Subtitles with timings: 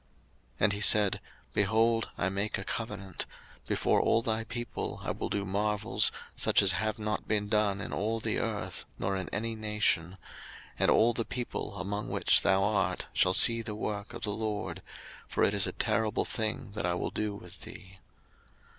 [0.53, 1.21] 02:034:010 And he said,
[1.53, 3.27] Behold, I make a covenant:
[3.67, 7.93] before all thy people I will do marvels, such as have not been done in
[7.93, 10.17] all the earth, nor in any nation:
[10.79, 14.81] and all the people among which thou art shall see the work of the LORD:
[15.27, 17.99] for it is a terrible thing that I will do with thee.